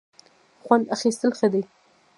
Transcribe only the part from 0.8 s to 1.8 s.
اخیستل ښه دی.